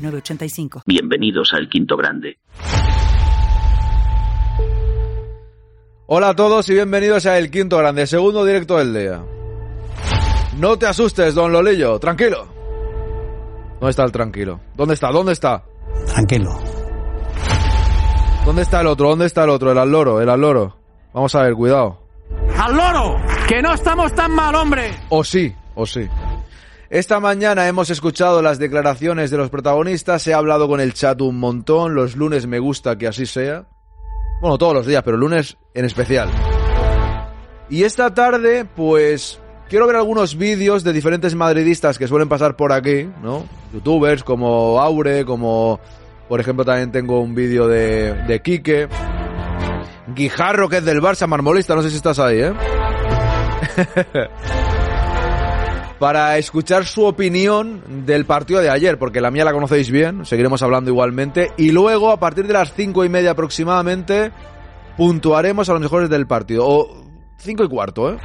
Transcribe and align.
906985. 0.00 0.82
Bienvenidos 0.86 1.52
al 1.52 1.68
Quinto 1.68 1.96
Grande. 1.96 2.38
Hola 6.06 6.30
a 6.30 6.34
todos 6.34 6.68
y 6.68 6.74
bienvenidos 6.74 7.26
a 7.26 7.38
El 7.38 7.50
Quinto 7.50 7.78
Grande, 7.78 8.06
segundo 8.06 8.44
directo 8.44 8.78
del 8.78 8.92
día. 8.92 9.22
No 10.58 10.76
te 10.76 10.86
asustes, 10.86 11.34
don 11.34 11.52
Lolillo, 11.52 11.98
tranquilo. 12.00 12.48
¿Dónde 13.78 13.90
está 13.90 14.04
el 14.04 14.12
tranquilo? 14.12 14.60
¿Dónde 14.76 14.94
está? 14.94 15.10
¿Dónde 15.10 15.32
está? 15.32 15.62
Tranquilo. 16.06 16.50
¿Dónde 18.44 18.62
está 18.62 18.80
el 18.80 18.88
otro? 18.88 19.10
¿Dónde 19.10 19.26
está 19.26 19.44
el 19.44 19.50
otro? 19.50 19.70
El 19.70 19.78
al 19.78 19.90
loro, 19.90 20.20
el 20.20 20.28
al 20.28 20.40
loro. 20.40 20.76
Vamos 21.14 21.34
a 21.34 21.42
ver, 21.42 21.54
cuidado. 21.54 22.00
¡Al 22.58 22.76
loro! 22.76 23.16
¡Que 23.48 23.62
no 23.62 23.72
estamos 23.72 24.12
tan 24.14 24.32
mal, 24.34 24.54
hombre! 24.54 24.90
O 25.10 25.22
sí, 25.22 25.54
o 25.74 25.86
sí. 25.86 26.08
Esta 26.90 27.20
mañana 27.20 27.68
hemos 27.68 27.88
escuchado 27.88 28.42
las 28.42 28.58
declaraciones 28.58 29.30
de 29.30 29.36
los 29.36 29.48
protagonistas, 29.48 30.26
he 30.26 30.34
hablado 30.34 30.66
con 30.66 30.80
el 30.80 30.92
chat 30.92 31.20
un 31.20 31.38
montón, 31.38 31.94
los 31.94 32.16
lunes 32.16 32.48
me 32.48 32.58
gusta 32.58 32.98
que 32.98 33.06
así 33.06 33.26
sea. 33.26 33.66
Bueno, 34.40 34.58
todos 34.58 34.74
los 34.74 34.86
días, 34.86 35.04
pero 35.04 35.16
lunes 35.16 35.56
en 35.72 35.84
especial. 35.84 36.28
Y 37.68 37.84
esta 37.84 38.12
tarde, 38.12 38.64
pues, 38.64 39.38
quiero 39.68 39.86
ver 39.86 39.94
algunos 39.94 40.36
vídeos 40.36 40.82
de 40.82 40.92
diferentes 40.92 41.36
madridistas 41.36 41.96
que 41.96 42.08
suelen 42.08 42.28
pasar 42.28 42.56
por 42.56 42.72
aquí, 42.72 43.08
¿no? 43.22 43.46
Youtubers 43.72 44.24
como 44.24 44.80
Aure, 44.80 45.24
como, 45.24 45.78
por 46.28 46.40
ejemplo, 46.40 46.64
también 46.64 46.90
tengo 46.90 47.20
un 47.20 47.36
vídeo 47.36 47.68
de, 47.68 48.14
de 48.14 48.42
Quique. 48.42 48.88
Guijarro, 50.16 50.68
que 50.68 50.78
es 50.78 50.84
del 50.84 51.00
Barça, 51.00 51.28
marmolista, 51.28 51.76
no 51.76 51.82
sé 51.82 51.90
si 51.90 51.96
estás 51.96 52.18
ahí, 52.18 52.40
¿eh? 52.40 52.52
para 56.00 56.38
escuchar 56.38 56.86
su 56.86 57.04
opinión 57.04 58.06
del 58.06 58.24
partido 58.24 58.60
de 58.60 58.70
ayer, 58.70 58.98
porque 58.98 59.20
la 59.20 59.30
mía 59.30 59.44
la 59.44 59.52
conocéis 59.52 59.90
bien, 59.90 60.24
seguiremos 60.24 60.62
hablando 60.62 60.90
igualmente, 60.90 61.52
y 61.58 61.72
luego 61.72 62.10
a 62.10 62.18
partir 62.18 62.46
de 62.46 62.54
las 62.54 62.72
cinco 62.72 63.04
y 63.04 63.10
media 63.10 63.32
aproximadamente 63.32 64.32
puntuaremos 64.96 65.68
a 65.68 65.74
los 65.74 65.82
mejores 65.82 66.08
del 66.08 66.26
partido, 66.26 66.66
o 66.66 67.04
cinco 67.36 67.64
y 67.64 67.68
cuarto, 67.68 68.14
¿eh? 68.14 68.16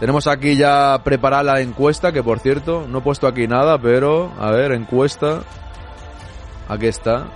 Tenemos 0.00 0.26
aquí 0.26 0.56
ya 0.56 1.00
preparada 1.04 1.44
la 1.44 1.60
encuesta, 1.60 2.10
que 2.10 2.24
por 2.24 2.40
cierto, 2.40 2.84
no 2.88 2.98
he 2.98 3.02
puesto 3.02 3.28
aquí 3.28 3.46
nada, 3.46 3.80
pero, 3.80 4.32
a 4.40 4.50
ver, 4.50 4.72
encuesta, 4.72 5.44
aquí 6.68 6.88
está. 6.88 7.30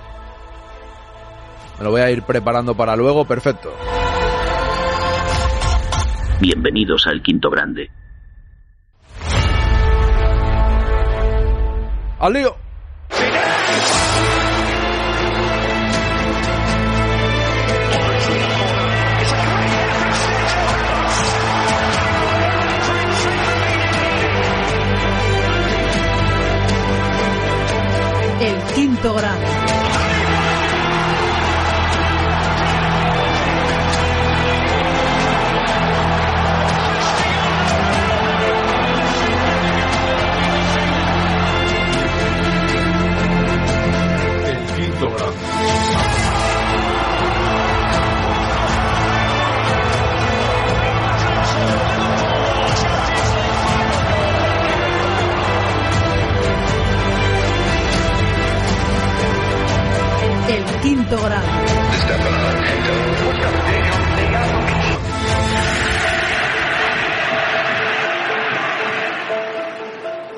Me 1.79 1.85
lo 1.85 1.93
voy 1.93 2.01
a 2.01 2.11
ir 2.11 2.25
preparando 2.25 2.75
para 2.75 2.97
luego, 2.97 3.25
perfecto. 3.25 3.73
Bienvenidos 6.41 7.07
al 7.07 7.23
Quinto 7.23 7.51
Grande. 7.51 7.89
¡Al 12.19 12.33
lío! 12.33 12.66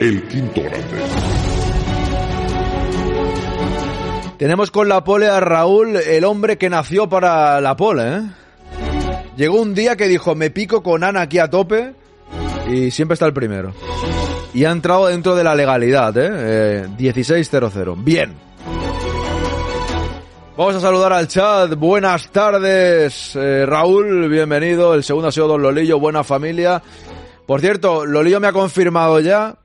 El 0.00 0.28
quinto 0.28 0.62
grande. 0.62 1.02
Tenemos 4.38 4.70
con 4.70 4.88
la 4.88 5.02
pole 5.02 5.26
a 5.26 5.40
Raúl, 5.40 5.96
el 5.96 6.24
hombre 6.24 6.56
que 6.56 6.70
nació 6.70 7.08
para 7.08 7.60
la 7.60 7.74
pole, 7.76 8.16
¿eh? 8.16 8.22
Llegó 9.36 9.60
un 9.60 9.74
día 9.74 9.96
que 9.96 10.06
dijo, 10.06 10.36
me 10.36 10.50
pico 10.50 10.84
con 10.84 11.02
Ana 11.02 11.22
aquí 11.22 11.40
a 11.40 11.50
tope 11.50 11.94
y 12.68 12.92
siempre 12.92 13.14
está 13.14 13.26
el 13.26 13.32
primero. 13.32 13.74
Y 14.54 14.64
ha 14.64 14.70
entrado 14.70 15.08
dentro 15.08 15.34
de 15.34 15.42
la 15.42 15.56
legalidad, 15.56 16.16
¿eh? 16.16 16.30
eh 16.30 16.86
16.00. 16.96 17.96
Bien. 18.04 18.34
Vamos 20.56 20.76
a 20.76 20.80
saludar 20.80 21.12
al 21.12 21.26
chat. 21.26 21.74
Buenas 21.74 22.30
tardes, 22.30 23.34
eh, 23.34 23.64
Raúl, 23.66 24.28
bienvenido. 24.28 24.94
El 24.94 25.02
segundo 25.02 25.28
ha 25.28 25.32
sido 25.32 25.48
Don 25.48 25.62
Lolillo, 25.62 25.98
buena 25.98 26.22
familia. 26.22 26.82
Por 27.46 27.60
cierto, 27.60 28.06
Lolillo 28.06 28.38
me 28.38 28.48
ha 28.48 28.52
confirmado 28.52 29.18
ya 29.20 29.56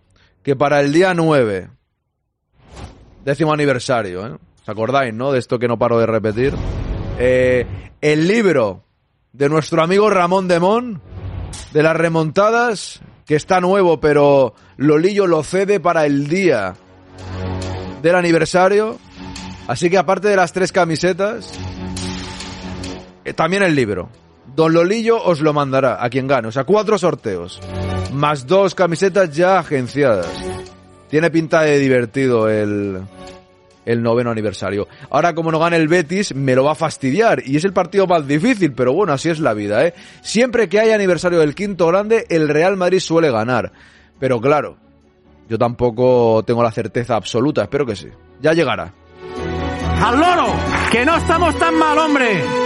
que 0.43 0.55
para 0.55 0.81
el 0.81 0.91
día 0.91 1.13
9, 1.13 1.69
décimo 3.23 3.53
aniversario, 3.53 4.27
¿eh? 4.27 4.37
¿Os 4.61 4.69
acordáis, 4.69 5.13
no? 5.13 5.31
De 5.31 5.39
esto 5.39 5.59
que 5.59 5.67
no 5.67 5.77
paro 5.77 5.99
de 5.99 6.05
repetir. 6.05 6.53
Eh, 7.19 7.65
el 8.01 8.27
libro 8.27 8.83
de 9.31 9.49
nuestro 9.49 9.81
amigo 9.81 10.09
Ramón 10.09 10.47
Demón, 10.47 11.01
de 11.71 11.83
las 11.83 11.95
remontadas, 11.95 13.01
que 13.25 13.35
está 13.35 13.59
nuevo, 13.59 13.99
pero 13.99 14.53
Lolillo 14.77 15.27
lo 15.27 15.43
cede 15.43 15.79
para 15.79 16.05
el 16.05 16.27
día 16.27 16.75
del 18.01 18.15
aniversario. 18.15 18.99
Así 19.67 19.89
que 19.89 19.97
aparte 19.97 20.27
de 20.27 20.35
las 20.35 20.51
tres 20.51 20.71
camisetas, 20.71 21.51
eh, 23.25 23.33
también 23.33 23.63
el 23.63 23.75
libro. 23.75 24.09
Don 24.55 24.73
Lolillo 24.73 25.23
os 25.23 25.41
lo 25.41 25.53
mandará 25.53 26.03
a 26.03 26.09
quien 26.09 26.27
gane. 26.27 26.47
O 26.47 26.51
sea, 26.51 26.63
cuatro 26.63 26.97
sorteos. 26.97 27.59
Más 28.13 28.45
dos 28.45 28.75
camisetas 28.75 29.35
ya 29.35 29.59
agenciadas. 29.59 30.27
Tiene 31.09 31.31
pinta 31.31 31.61
de 31.61 31.79
divertido 31.79 32.49
el, 32.49 33.01
el 33.85 34.01
noveno 34.01 34.31
aniversario. 34.31 34.87
Ahora, 35.09 35.33
como 35.33 35.51
no 35.51 35.59
gane 35.59 35.77
el 35.77 35.87
Betis, 35.87 36.35
me 36.35 36.55
lo 36.55 36.63
va 36.63 36.73
a 36.73 36.75
fastidiar. 36.75 37.41
Y 37.45 37.57
es 37.57 37.65
el 37.65 37.73
partido 37.73 38.07
más 38.07 38.27
difícil, 38.27 38.73
pero 38.73 38.93
bueno, 38.93 39.13
así 39.13 39.29
es 39.29 39.39
la 39.39 39.53
vida, 39.53 39.85
¿eh? 39.85 39.93
Siempre 40.21 40.69
que 40.69 40.79
hay 40.79 40.91
aniversario 40.91 41.39
del 41.39 41.55
quinto 41.55 41.87
grande, 41.87 42.25
el 42.29 42.49
Real 42.49 42.77
Madrid 42.77 42.99
suele 42.99 43.31
ganar. 43.31 43.71
Pero 44.19 44.39
claro, 44.39 44.77
yo 45.49 45.57
tampoco 45.57 46.43
tengo 46.45 46.63
la 46.63 46.71
certeza 46.71 47.15
absoluta, 47.15 47.63
espero 47.63 47.85
que 47.85 47.95
sí. 47.95 48.07
Ya 48.41 48.53
llegará. 48.53 48.93
¡Al 50.01 50.19
loro! 50.19 50.47
¡Que 50.91 51.05
no 51.05 51.15
estamos 51.17 51.57
tan 51.57 51.75
mal, 51.77 51.97
hombre! 51.97 52.62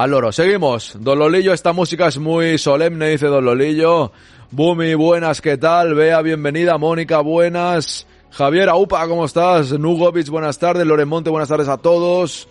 Al 0.00 0.12
loro, 0.12 0.32
seguimos. 0.32 0.96
Don 0.98 1.18
Lolillo, 1.18 1.52
esta 1.52 1.74
música 1.74 2.06
es 2.06 2.16
muy 2.16 2.56
solemne, 2.56 3.10
dice 3.10 3.26
Don 3.26 3.44
Lolillo. 3.44 4.12
Bumi, 4.50 4.94
buenas, 4.94 5.42
¿qué 5.42 5.58
tal? 5.58 5.94
Bea, 5.94 6.22
bienvenida. 6.22 6.78
Mónica, 6.78 7.20
buenas. 7.20 8.06
Javier 8.30 8.70
Aupa, 8.70 9.06
¿cómo 9.06 9.26
estás? 9.26 9.78
Nugovic, 9.78 10.30
buenas 10.30 10.58
tardes. 10.58 10.86
Loremonte, 10.86 11.28
buenas 11.28 11.50
tardes 11.50 11.68
a 11.68 11.76
todos. 11.76 12.48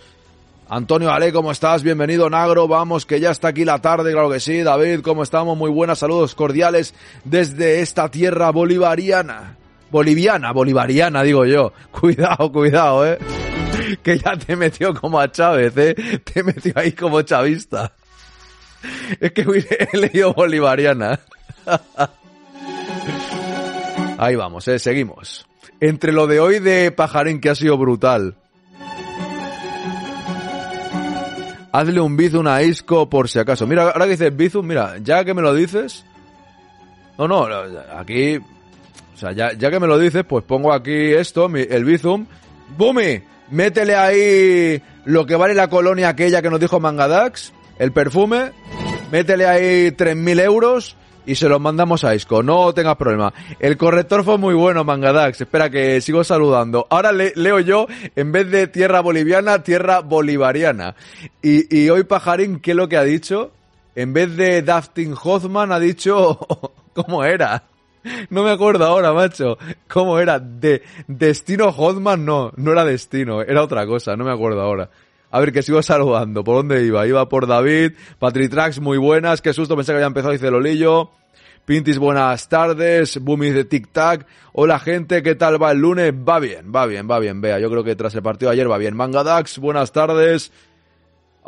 Antonio 0.70 1.10
Ale, 1.10 1.34
¿cómo 1.34 1.52
estás? 1.52 1.82
Bienvenido, 1.82 2.30
Nagro. 2.30 2.68
Vamos, 2.68 3.08
que 3.08 3.20
ya 3.20 3.32
está 3.32 3.48
aquí 3.48 3.66
la 3.66 3.80
tarde, 3.80 4.12
claro 4.12 4.30
que 4.30 4.40
sí. 4.40 4.62
David, 4.62 5.02
¿cómo 5.02 5.24
estamos? 5.24 5.58
Muy 5.58 5.72
buenas, 5.72 5.98
saludos 5.98 6.36
cordiales 6.36 6.94
desde 7.24 7.82
esta 7.82 8.12
tierra 8.12 8.52
bolivariana. 8.52 9.58
Boliviana, 9.90 10.52
bolivariana, 10.52 11.24
digo 11.24 11.46
yo. 11.46 11.74
Cuidado, 12.00 12.52
cuidado, 12.52 13.08
eh. 13.08 13.18
Que 14.04 14.18
ya 14.18 14.36
te 14.38 14.56
metió 14.56 14.94
como 14.94 15.20
a 15.20 15.32
Chávez, 15.32 15.76
eh. 15.78 15.96
Te 16.24 16.44
metió 16.44 16.74
ahí 16.76 16.92
como 16.94 17.22
chavista. 17.22 17.94
Es 19.20 19.32
que 19.34 19.42
he 19.92 19.98
leído 19.98 20.34
bolivariana. 20.34 21.20
Ahí 24.18 24.36
vamos, 24.36 24.68
eh, 24.68 24.80
seguimos. 24.80 25.46
Entre 25.80 26.12
lo 26.12 26.28
de 26.28 26.40
hoy 26.42 26.60
de 26.60 26.92
Pajarín 26.92 27.40
que 27.40 27.50
ha 27.50 27.56
sido 27.56 27.78
brutal. 27.78 28.36
Hazle 31.72 32.02
un 32.02 32.18
bizum 32.18 32.48
a 32.48 32.62
Isco 32.64 33.10
por 33.10 33.30
si 33.30 33.40
acaso. 33.40 33.68
Mira, 33.68 33.84
ahora 33.84 34.06
que 34.06 34.12
dices 34.12 34.36
bizum, 34.36 34.66
mira, 34.66 34.98
ya 35.02 35.24
que 35.24 35.34
me 35.34 35.42
lo 35.42 35.54
dices. 35.54 36.04
No, 37.18 37.28
no, 37.28 37.48
aquí. 37.96 38.38
O 38.38 39.18
sea, 39.18 39.32
ya, 39.34 39.56
que 39.56 39.80
me 39.80 39.88
lo 39.88 39.98
dices, 40.00 40.24
pues 40.28 40.44
pongo 40.44 40.74
aquí 40.74 41.14
esto, 41.14 41.48
mi- 41.48 41.66
el 41.70 41.86
bizum. 41.86 42.26
¡Bumi! 42.78 43.22
Métele 43.52 43.96
ahí 43.96 44.82
lo 45.06 45.26
que 45.26 45.36
vale 45.36 45.54
la 45.54 45.68
colonia 45.70 46.10
aquella 46.10 46.42
que 46.42 46.50
nos 46.50 46.60
dijo 46.60 46.80
Mangadax, 46.80 47.54
el 47.80 47.92
perfume. 47.92 48.52
Métele 49.12 49.46
ahí 49.48 49.92
3.000 49.92 50.40
euros 50.42 50.96
y 51.26 51.36
se 51.36 51.50
los 51.50 51.60
mandamos 51.60 52.04
a 52.04 52.14
Isco. 52.16 52.44
No 52.44 52.74
tengas 52.74 52.96
problema. 52.96 53.34
El 53.60 53.76
corrector 53.78 54.24
fue 54.24 54.38
muy 54.38 54.54
bueno, 54.54 54.84
Mangadax. 54.84 55.42
Espera 55.42 55.70
que 55.70 56.00
sigo 56.02 56.24
saludando. 56.24 56.86
Ahora 56.90 57.12
le- 57.12 57.34
leo 57.36 57.60
yo, 57.60 57.88
en 58.16 58.32
vez 58.32 58.50
de 58.52 58.68
tierra 58.68 59.02
boliviana, 59.02 59.64
tierra 59.64 60.02
bolivariana. 60.02 60.96
Y, 61.42 61.76
y 61.76 61.90
hoy 61.90 62.04
Pajarín, 62.04 62.60
¿qué 62.60 62.72
es 62.72 62.78
lo 62.78 62.88
que 62.88 62.98
ha 62.98 63.04
dicho? 63.04 63.52
En 63.96 64.14
vez 64.14 64.36
de 64.38 64.62
Dustin 64.62 65.16
Hoffman 65.22 65.72
ha 65.72 65.80
dicho... 65.80 66.40
¿Cómo 66.94 67.24
era? 67.24 67.64
No 68.30 68.44
me 68.44 68.52
acuerdo 68.52 68.86
ahora, 68.86 69.14
macho. 69.14 69.58
¿Cómo 69.88 70.20
era? 70.20 70.40
De 70.40 70.84
Destino 71.08 71.68
Hoffman, 71.68 72.26
no, 72.26 72.52
no 72.56 72.72
era 72.72 72.86
Destino, 72.86 73.42
era 73.42 73.64
otra 73.64 73.86
cosa, 73.86 74.16
no 74.16 74.26
me 74.26 74.32
acuerdo 74.32 74.62
ahora. 74.62 74.90
A 75.32 75.40
ver, 75.40 75.52
que 75.54 75.62
sigo 75.62 75.82
saludando. 75.82 76.44
¿Por 76.44 76.56
dónde 76.56 76.84
iba? 76.86 77.06
Iba 77.06 77.30
por 77.30 77.48
David, 77.48 77.94
Patritrax, 78.18 78.80
muy 78.80 78.98
buenas, 78.98 79.42
qué 79.42 79.54
susto, 79.54 79.76
pensé 79.76 79.92
que 79.92 79.98
había 79.98 80.08
empezado, 80.08 80.32
dice 80.32 80.50
Lolillo. 80.50 81.12
Pintis, 81.66 82.00
buenas 82.00 82.50
tardes. 82.50 83.20
Boomies 83.22 83.54
de 83.54 83.64
Tic 83.64 83.92
Tac. 83.92 84.26
Hola 84.54 84.80
gente, 84.80 85.22
¿qué 85.22 85.36
tal 85.36 85.62
va 85.62 85.72
el 85.72 85.78
lunes? 85.78 86.12
Va 86.12 86.40
bien, 86.40 86.74
va 86.74 86.88
bien, 86.88 87.08
va 87.08 87.20
bien. 87.20 87.42
Vea, 87.42 87.60
yo 87.60 87.70
creo 87.70 87.84
que 87.84 87.96
tras 87.96 88.16
el 88.16 88.24
partido 88.24 88.50
de 88.50 88.54
ayer 88.56 88.72
va 88.72 88.80
bien. 88.80 88.96
Mangadax, 88.96 89.60
buenas 89.60 89.92
tardes. 89.92 90.52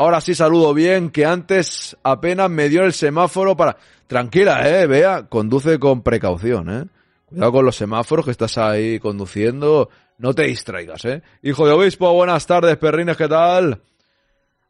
Ahora 0.01 0.19
sí 0.19 0.33
saludo 0.33 0.73
bien, 0.73 1.11
que 1.11 1.27
antes 1.27 1.95
apenas 2.01 2.49
me 2.49 2.69
dio 2.69 2.85
el 2.85 2.91
semáforo 2.91 3.55
para... 3.55 3.77
Tranquila, 4.07 4.67
eh, 4.67 4.87
vea, 4.87 5.27
conduce 5.29 5.77
con 5.77 6.01
precaución, 6.01 6.69
eh. 6.71 6.85
Cuidado 7.27 7.51
con 7.51 7.65
los 7.65 7.75
semáforos 7.75 8.25
que 8.25 8.31
estás 8.31 8.57
ahí 8.57 8.97
conduciendo. 8.97 9.91
No 10.17 10.33
te 10.33 10.41
distraigas, 10.41 11.05
eh. 11.05 11.21
Hijo 11.43 11.67
de 11.67 11.73
obispo, 11.73 12.11
buenas 12.13 12.47
tardes, 12.47 12.77
perrines, 12.77 13.15
¿qué 13.15 13.27
tal? 13.27 13.83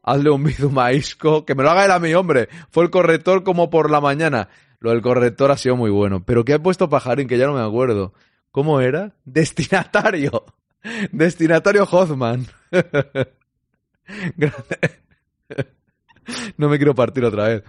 Hazle 0.03 0.31
un 0.31 0.43
bizum 0.43 0.75
que 1.45 1.55
me 1.55 1.63
lo 1.63 1.71
haga 1.71 1.85
él 1.85 2.13
a 2.13 2.19
hombre. 2.19 2.49
Fue 2.69 2.83
el 2.83 2.89
corrector 2.89 3.43
como 3.43 3.69
por 3.69 3.89
la 3.89 4.01
mañana. 4.01 4.49
Lo 4.81 4.89
del 4.89 5.01
corrector 5.01 5.49
ha 5.51 5.55
sido 5.55 5.77
muy 5.77 5.91
bueno. 5.91 6.25
Pero 6.25 6.43
¿qué 6.43 6.55
ha 6.55 6.59
puesto 6.59 6.89
Pajarín? 6.89 7.29
Que 7.29 7.37
ya 7.37 7.45
no 7.45 7.53
me 7.53 7.63
acuerdo. 7.63 8.11
¿Cómo 8.51 8.81
era? 8.81 9.13
Destinatario. 9.23 10.43
Destinatario 11.13 11.87
Hoffman. 11.89 12.47
no 16.57 16.69
me 16.69 16.77
quiero 16.77 16.95
partir 16.95 17.25
otra 17.25 17.47
vez. 17.47 17.63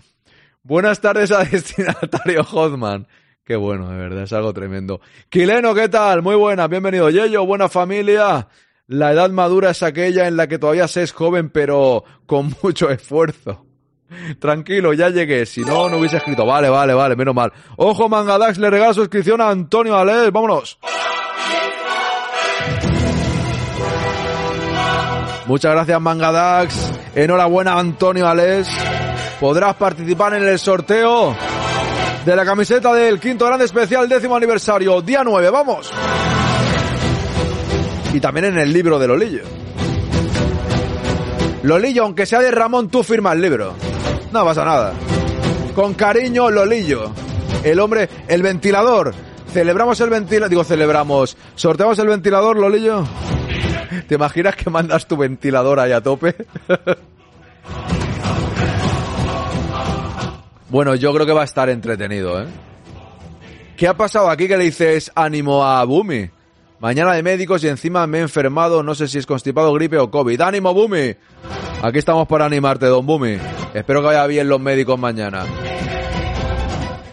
Buenas 0.62 1.00
tardes 1.00 1.32
a 1.32 1.44
Destinatario 1.44 2.46
Hoffman. 2.50 3.06
Qué 3.44 3.56
bueno, 3.56 3.90
de 3.90 3.96
verdad, 3.96 4.22
es 4.22 4.32
algo 4.32 4.52
tremendo. 4.52 5.00
Quileno, 5.28 5.74
¿qué 5.74 5.88
tal? 5.88 6.22
Muy 6.22 6.36
buena, 6.36 6.68
bienvenido. 6.68 7.10
Yello, 7.10 7.44
buena 7.44 7.68
familia. 7.68 8.46
La 8.86 9.12
edad 9.12 9.30
madura 9.30 9.70
es 9.70 9.82
aquella 9.82 10.28
en 10.28 10.36
la 10.36 10.46
que 10.46 10.58
todavía 10.58 10.86
se 10.86 11.02
es 11.02 11.12
joven, 11.12 11.50
pero 11.50 12.04
con 12.26 12.54
mucho 12.62 12.90
esfuerzo. 12.90 13.66
Tranquilo, 14.38 14.92
ya 14.92 15.08
llegué. 15.08 15.46
Si 15.46 15.62
no, 15.62 15.88
no 15.88 15.96
hubiese 15.96 16.18
escrito. 16.18 16.46
Vale, 16.46 16.68
vale, 16.68 16.94
vale, 16.94 17.16
menos 17.16 17.34
mal. 17.34 17.52
Ojo, 17.76 18.08
Mangadax 18.08 18.58
le 18.58 18.70
regala 18.70 18.94
suscripción 18.94 19.40
a 19.40 19.48
Antonio 19.48 19.96
Alés. 19.96 20.30
Vámonos. 20.30 20.78
Muchas 25.46 25.72
gracias, 25.72 26.00
Mangadax. 26.00 26.92
Enhorabuena, 27.14 27.78
Antonio 27.78 28.28
Alés. 28.28 28.68
Podrás 29.40 29.74
participar 29.74 30.34
en 30.34 30.44
el 30.44 30.58
sorteo 30.58 31.34
de 32.24 32.36
la 32.36 32.44
camiseta 32.44 32.94
del 32.94 33.18
quinto 33.18 33.46
grande 33.46 33.64
especial 33.64 34.08
décimo 34.08 34.36
aniversario, 34.36 35.02
día 35.02 35.22
9. 35.24 35.50
Vamos. 35.50 35.90
Y 38.12 38.20
también 38.20 38.46
en 38.46 38.58
el 38.58 38.72
libro 38.72 38.98
de 38.98 39.08
Lolillo. 39.08 39.42
Lolillo, 41.62 42.04
aunque 42.04 42.26
sea 42.26 42.40
de 42.40 42.50
Ramón, 42.50 42.88
tú 42.88 43.02
firma 43.02 43.32
el 43.32 43.40
libro. 43.40 43.74
No 44.32 44.44
pasa 44.44 44.64
nada. 44.64 44.92
Con 45.74 45.94
cariño, 45.94 46.50
Lolillo. 46.50 47.12
El 47.64 47.80
hombre, 47.80 48.08
el 48.28 48.42
ventilador. 48.42 49.14
Celebramos 49.52 50.00
el 50.00 50.10
ventilador. 50.10 50.50
Digo, 50.50 50.64
celebramos. 50.64 51.36
Sorteamos 51.54 51.98
el 51.98 52.08
ventilador, 52.08 52.58
Lolillo. 52.58 53.04
¿Te 54.12 54.16
imaginas 54.16 54.54
que 54.56 54.68
mandas 54.68 55.06
tu 55.06 55.16
ventilador 55.16 55.80
ahí 55.80 55.90
a 55.90 56.02
tope? 56.02 56.36
bueno, 60.68 60.94
yo 60.96 61.14
creo 61.14 61.24
que 61.24 61.32
va 61.32 61.40
a 61.40 61.44
estar 61.44 61.70
entretenido, 61.70 62.42
¿eh? 62.42 62.46
¿Qué 63.74 63.88
ha 63.88 63.96
pasado 63.96 64.28
aquí 64.28 64.48
que 64.48 64.58
le 64.58 64.64
dices 64.64 65.10
ánimo 65.14 65.64
a 65.64 65.82
Bumi? 65.84 66.28
Mañana 66.78 67.14
de 67.14 67.22
médicos 67.22 67.64
y 67.64 67.68
encima 67.68 68.06
me 68.06 68.18
he 68.18 68.20
enfermado, 68.20 68.82
no 68.82 68.94
sé 68.94 69.08
si 69.08 69.16
es 69.16 69.24
constipado, 69.24 69.72
gripe 69.72 69.96
o 69.96 70.10
COVID. 70.10 70.42
¡Ánimo, 70.42 70.74
Bumi! 70.74 71.16
Aquí 71.80 71.96
estamos 71.96 72.28
para 72.28 72.44
animarte, 72.44 72.84
don 72.84 73.06
Bumi. 73.06 73.38
Espero 73.72 74.02
que 74.02 74.08
vaya 74.08 74.26
bien 74.26 74.46
los 74.46 74.60
médicos 74.60 74.98
mañana. 74.98 75.46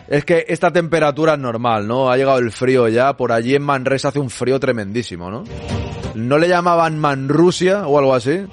Es 0.09 0.25
que 0.25 0.43
esta 0.49 0.69
temperatura 0.69 1.35
es 1.35 1.39
normal, 1.39 1.87
¿no? 1.87 2.11
Ha 2.11 2.17
llegado 2.17 2.39
el 2.39 2.51
frío 2.51 2.89
ya. 2.89 3.15
Por 3.15 3.31
allí 3.31 3.55
en 3.55 3.63
Manresa 3.63 4.09
hace 4.09 4.19
un 4.19 4.29
frío 4.29 4.59
tremendísimo, 4.59 5.31
¿no? 5.31 5.45
¿No 6.27 6.38
le 6.38 6.48
llamaban 6.48 7.00
Manrusia 7.00 7.88
o 7.88 7.98
algo 7.98 8.13
así? 8.13 8.45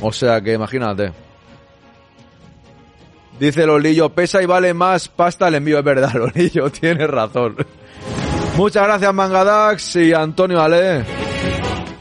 O 0.00 0.12
sea 0.12 0.40
que 0.40 0.54
imagínate. 0.54 1.12
Dice 3.38 3.66
Lolillo, 3.66 4.08
pesa 4.10 4.42
y 4.42 4.46
vale 4.46 4.72
más 4.72 5.08
pasta 5.08 5.48
el 5.48 5.56
envío. 5.56 5.78
Es 5.78 5.84
verdad, 5.84 6.12
Lolillo, 6.14 6.70
tienes 6.70 7.08
razón. 7.08 7.56
Muchas 8.56 8.84
gracias 8.84 9.12
Mangadax 9.12 9.96
y 9.96 10.14
Antonio 10.14 10.60
Ale. 10.62 11.04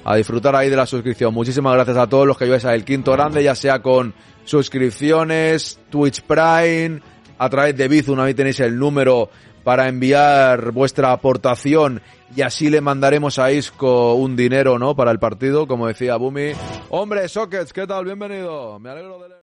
A 0.05 0.15
disfrutar 0.15 0.55
ahí 0.55 0.69
de 0.69 0.77
la 0.77 0.85
suscripción. 0.85 1.33
Muchísimas 1.33 1.73
gracias 1.73 1.97
a 1.97 2.07
todos 2.07 2.25
los 2.25 2.37
que 2.37 2.45
ayudáis 2.45 2.65
a 2.65 2.73
El 2.73 2.85
Quinto 2.85 3.11
Grande, 3.11 3.43
ya 3.43 3.55
sea 3.55 3.81
con 3.81 4.13
suscripciones, 4.45 5.79
Twitch 5.89 6.21
Prime, 6.21 7.01
a 7.37 7.49
través 7.49 7.75
de 7.75 7.87
Bizum, 7.87 8.19
ahí 8.19 8.33
tenéis 8.33 8.59
el 8.61 8.77
número 8.77 9.29
para 9.63 9.87
enviar 9.87 10.71
vuestra 10.71 11.11
aportación 11.11 12.01
y 12.35 12.41
así 12.41 12.69
le 12.69 12.81
mandaremos 12.81 13.39
a 13.39 13.51
Isco 13.51 14.15
un 14.15 14.35
dinero, 14.35 14.79
¿no? 14.79 14.95
Para 14.95 15.11
el 15.11 15.19
partido, 15.19 15.67
como 15.67 15.87
decía 15.87 16.15
Bumi. 16.15 16.51
Hombre, 16.89 17.27
Sockets, 17.27 17.73
¿qué 17.73 17.85
tal? 17.85 18.05
Bienvenido. 18.05 18.79
Me 18.79 18.89
alegro 18.89 19.19
de 19.19 19.29
leer. 19.29 19.41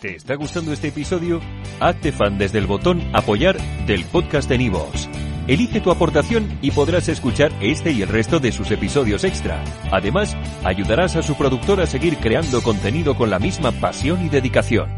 ¿Te 0.00 0.14
está 0.14 0.36
gustando 0.36 0.72
este 0.72 0.88
episodio? 0.88 1.40
Hazte 1.80 2.12
fan 2.12 2.38
desde 2.38 2.58
el 2.58 2.66
botón 2.66 3.02
Apoyar 3.14 3.58
del 3.86 4.04
podcast 4.04 4.48
de 4.48 4.58
Nivos. 4.58 5.08
Elige 5.48 5.80
tu 5.80 5.90
aportación 5.90 6.58
y 6.62 6.70
podrás 6.70 7.08
escuchar 7.08 7.52
este 7.60 7.90
y 7.90 8.02
el 8.02 8.08
resto 8.08 8.38
de 8.38 8.52
sus 8.52 8.70
episodios 8.70 9.24
extra. 9.24 9.64
Además, 9.90 10.36
ayudarás 10.62 11.16
a 11.16 11.22
su 11.22 11.36
productor 11.36 11.80
a 11.80 11.86
seguir 11.86 12.18
creando 12.18 12.62
contenido 12.62 13.16
con 13.16 13.30
la 13.30 13.38
misma 13.38 13.72
pasión 13.72 14.24
y 14.24 14.28
dedicación. 14.28 14.97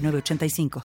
906985. 0.01 0.71